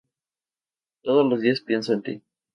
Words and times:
Todos 1.03 1.29
los 1.29 1.41
días 1.41 1.61
pienso 1.61 1.93
en 1.93 2.01
ti. 2.01 2.23